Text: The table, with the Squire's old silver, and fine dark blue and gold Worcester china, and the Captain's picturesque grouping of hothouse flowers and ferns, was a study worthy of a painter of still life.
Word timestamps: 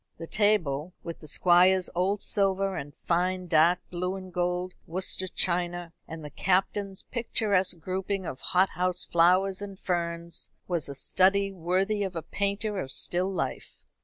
The 0.17 0.25
table, 0.25 0.93
with 1.03 1.19
the 1.19 1.27
Squire's 1.27 1.87
old 1.93 2.23
silver, 2.23 2.75
and 2.75 2.91
fine 2.95 3.45
dark 3.45 3.77
blue 3.91 4.15
and 4.15 4.33
gold 4.33 4.73
Worcester 4.87 5.27
china, 5.27 5.93
and 6.07 6.25
the 6.25 6.31
Captain's 6.31 7.03
picturesque 7.03 7.77
grouping 7.77 8.25
of 8.25 8.39
hothouse 8.39 9.05
flowers 9.05 9.61
and 9.61 9.79
ferns, 9.79 10.49
was 10.67 10.89
a 10.89 10.95
study 10.95 11.51
worthy 11.51 12.01
of 12.01 12.15
a 12.15 12.23
painter 12.23 12.79
of 12.79 12.91
still 12.91 13.31
life. 13.31 13.83